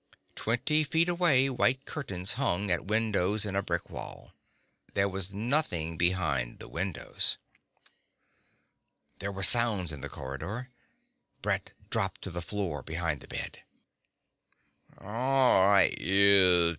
[0.33, 4.33] Twenty feet away white curtains hung at windows in a brick wall.
[4.95, 7.37] There was nothing behind the windows.
[9.19, 10.69] There were sounds in the corridor.
[11.43, 13.59] Brett dropped to the floor behind the bed.